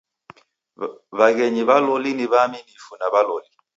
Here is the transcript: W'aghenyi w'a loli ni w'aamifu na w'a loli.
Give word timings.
W'aghenyi 1.17 1.61
w'a 1.67 1.77
loli 1.85 2.11
ni 2.15 2.25
w'aamifu 2.31 2.91
na 2.99 3.07
w'a 3.13 3.21
loli. 3.27 3.51